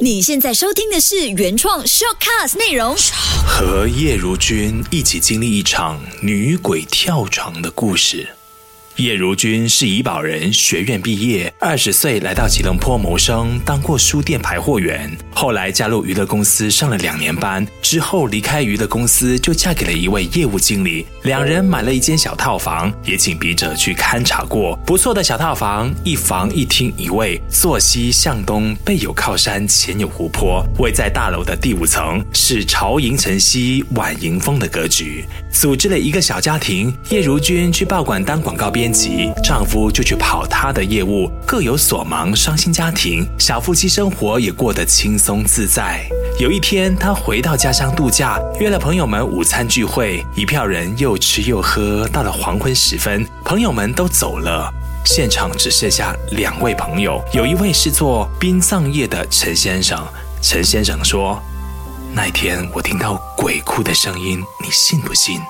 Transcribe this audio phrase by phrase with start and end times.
[0.00, 2.96] 你现在收听的是原创 shortcast 内容。
[3.46, 8.28] 和叶如君一起经历一场女鬼跳床的故事。
[8.96, 38.83] 叶如君是怡保人，学院毕业，二十岁来到吉隆坡谋生，当过书店排货员，后来加入娱乐公司上了两年班，之后离开娱乐公司，就嫁给了一位业务经理，两人买了一间小套房，也请笔者去勘察过，不错的小套房，一房一厅一卫，坐西向东，背有靠山，前有湖泊，位在大楼的第五层，是朝迎晨曦，晚迎风的格局，组织了一个小家庭，叶如君去报馆当广告编。
[38.84, 46.06] 编辑，丈夫就去跑他的业务，各有所忙，双薪家庭，小夫妻生活也过得轻松自在。
[46.38, 54.70] 有一天，他回到家乡度假，约了朋友们午餐聚会，一票人又吃又喝，到了黄昏时分，朋友们都走了，
[55.06, 59.98] 现场只剩下两位朋友，有一位是做殡葬业的陈先生。
[60.42, 61.42] 陈先生说
[62.12, 65.40] ：“那天我听到鬼哭的声音，你信不信？”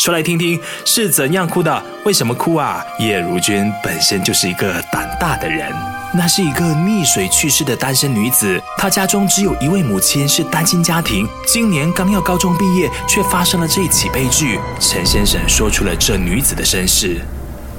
[0.00, 1.84] 说来听听是怎样哭的？
[2.06, 2.82] 为什么哭啊？
[2.98, 5.70] 叶如君本身就是一个胆大的人，
[6.14, 11.28] 那是一个溺水去世的单身女子，她家中只有一位母亲，是单亲家庭。
[11.46, 14.58] 今年刚要高中毕业，却发生了这起悲剧。
[14.78, 17.20] 陈先生说出了这女子的身世。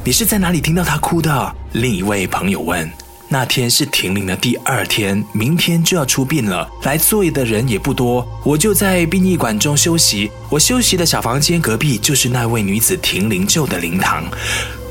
[0.03, 1.55] 你是在哪里听到她哭的？
[1.71, 2.87] 另一位朋友问。
[3.33, 6.69] 那天是停灵的第二天，明天就要出殡了。
[6.83, 10.29] 来作业的人也不多，我就在殡仪馆中休息。
[10.49, 14.25] 我休息的小房间隔壁就是那位女子停灵旧的灵堂。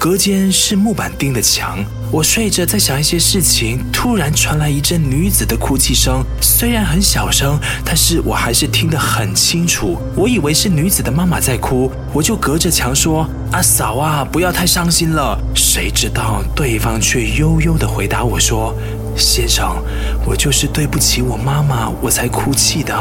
[0.00, 1.78] 隔间是木板钉的墙，
[2.10, 10.00] 我睡着在想一些事情，突然传来一阵女子的哭泣声，虽然很小声，但是我还是听得很清楚。
[10.16, 18.74] 我以为是女子的妈妈在哭，我就隔着墙说：“阿嫂啊，不要太伤心了。”谁知道对方却悠悠地回答我说。
[19.20, 19.76] 先生，
[20.24, 22.92] 我就是对不起我妈妈，我才哭泣的。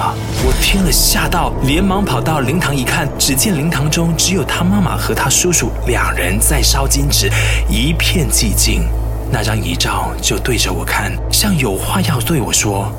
[0.45, 7.31] 我听了吓到，连忙跑到灵堂一看，只见灵堂中只有他妈妈和他叔叔两人在烧金纸，
[7.69, 8.83] 一片寂静。
[9.31, 12.91] 那张遗照就对着我看，像有话要对我说。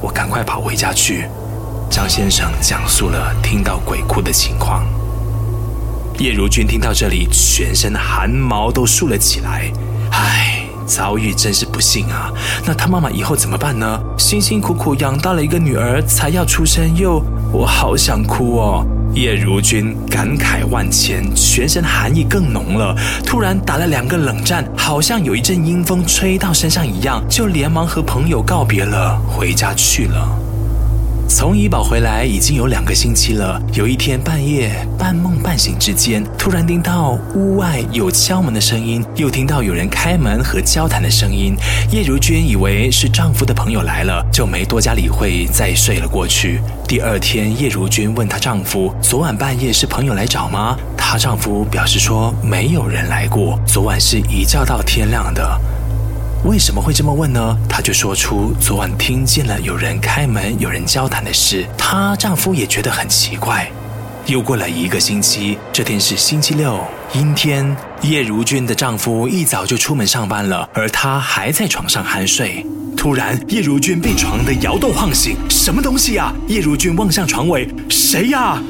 [0.00, 1.26] 我赶快跑回家去。
[1.90, 4.84] 张先生讲述了听到鬼哭的情况。
[6.18, 9.70] 叶如君听到这里，全身的汗毛都竖了起来。
[10.10, 10.51] 唉。
[10.86, 12.32] 遭遇真是不幸啊！
[12.66, 14.00] 那他妈妈以后怎么办呢？
[14.18, 17.22] 辛辛苦苦养大了一个女儿，才要出生，又
[17.52, 18.86] 我好想哭哦。
[19.14, 22.96] 叶如君感慨万千，全身寒意更浓了。
[23.26, 30.51] 突然打了两个冷战，好像有一阵阴风吹到身上一样，就连忙和朋友告别了，回家去了。
[31.34, 33.60] 从怡保回来已经有两个星期了。
[33.72, 41.56] 有一天半夜半梦半醒之间，突然听到屋外有敲门的声音，又听到有人开门和交谈的声音。
[41.90, 46.60] 叶如君以为是丈夫的朋友来了，就没多加理会，再睡了过去。
[46.86, 55.60] 第二天，叶如君问她丈夫：“昨晚半夜是朋友来找吗？”她丈夫表示说：“没有人来过，昨晚是一觉到天亮的。”
[56.44, 57.56] 为什么会这么问呢？
[57.68, 61.64] 她就说出昨晚听见了有人开门、有人交谈的事。
[61.78, 63.70] 她丈夫也觉得很奇怪。
[64.26, 66.80] 又过了一个星期，这天是星期六，
[67.14, 67.76] 阴天。
[68.00, 72.66] 叶如君的丈夫一早就出门上班了，而她还在床上酣睡。
[72.96, 76.34] 突然，叶如君被床的摇动晃醒，什么东西啊？
[76.48, 78.60] 叶如君望向床尾，谁呀？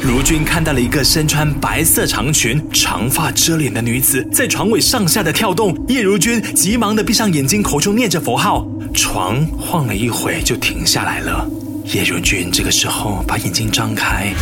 [0.00, 5.76] 如君看到了一个身穿白色长裙、长发遮脸的女子在床尾上下的跳动。
[5.88, 8.66] 叶如君急忙的闭上眼睛，口中念着佛号。
[8.94, 11.48] 床晃了一会就停下来了。
[11.84, 14.32] 叶如君这个时候把眼睛张开，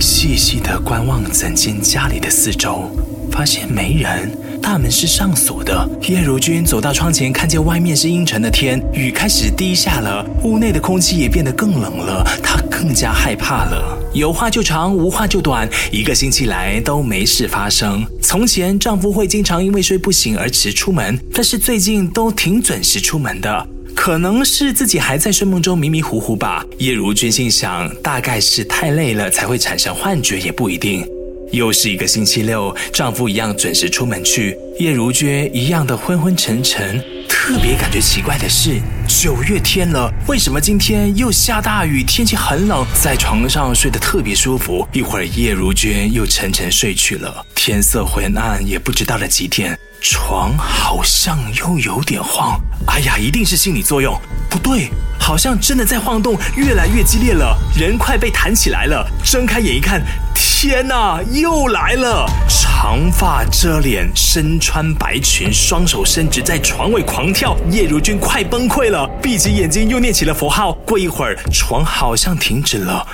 [0.00, 2.90] 细细的观望整间家里的四周，
[3.32, 5.88] 发现没人，大门是上锁的。
[6.08, 12.22] 叶如君走到窗前，看见外面是阴沉的天，雨开始滴下了，屋内的空气也变得更冷了。
[12.42, 13.98] 她更加害怕了。
[14.16, 15.68] 有话就长，无话就短。
[15.92, 18.02] 一个星期来都没事发生。
[18.22, 23.68] 从前丈夫会经常因为睡不醒而迟出门，但是最近都挺准时出门的。
[23.94, 26.64] 可能是自己还在睡梦中迷迷糊糊吧。
[26.78, 31.06] 叶如君心想，大概是太累了才会产生幻觉，也不一定。
[31.52, 37.02] 又是一个星期六，丈夫一样准时出门去，叶如君一样的昏昏沉沉。
[37.28, 42.02] 特别感觉奇怪的是，九月天了，为什么今天又下大雨？
[42.02, 44.86] 天气很冷，在床上睡得特别舒服。
[44.92, 47.44] 一会儿，叶如娟又沉沉睡去了。
[47.54, 52.60] 天色昏暗，也不知道了几点，床好像又有点晃。
[52.88, 54.18] 哎呀，一定是心理作用。
[54.56, 59.06] 不对，好像真的在晃动，越来越激烈了，人快被弹起来了。
[59.22, 60.02] 睁开眼一看。
[60.34, 62.26] 天哪，又来了！
[62.48, 67.54] 长发遮脸，身穿白裙，双手伸直在床尾狂跳。
[67.70, 70.72] 叶如君快崩溃了，闭起眼睛又念起了佛号。
[70.86, 73.06] 过一会儿，床好像停止了，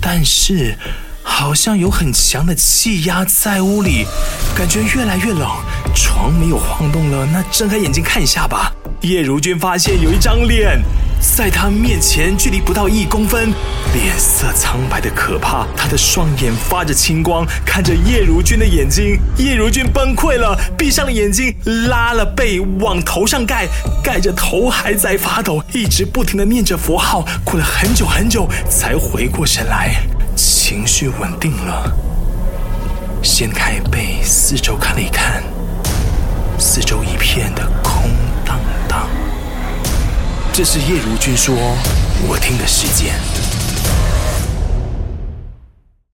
[0.00, 0.74] 但是
[1.22, 4.06] 好像有很强的气压在屋里，
[4.56, 5.46] 感觉越来越冷。
[5.94, 8.72] 床没有晃动了，那睁开眼睛看一下吧。
[9.02, 10.80] 叶如君发现有一张脸。
[11.18, 13.52] 在他面前，距离不到一公分，
[13.94, 15.66] 脸色苍白的可怕。
[15.74, 19.18] 他的双眼发着青光，看着叶如君的眼睛。
[19.38, 21.54] 叶如君崩溃了，闭上了眼睛，
[21.88, 23.66] 拉了被往头上盖，
[24.04, 29.96] 盖着头还在发抖，一直不停的念着佛号，哭了很久很久，才回过神来，
[30.36, 31.90] 情绪稳定了。
[33.22, 35.42] 掀开被，四周看了一看，
[36.58, 37.85] 四周一片的。
[40.56, 41.54] 这是叶如君说，
[42.26, 43.14] 我听的时间。